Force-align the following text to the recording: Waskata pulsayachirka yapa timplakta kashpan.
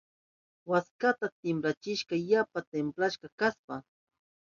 Waskata 0.71 1.25
pulsayachirka 1.39 2.15
yapa 2.29 2.59
timplakta 2.69 3.27
kashpan. 3.39 3.81